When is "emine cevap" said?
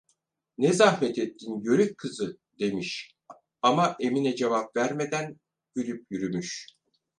3.99-4.75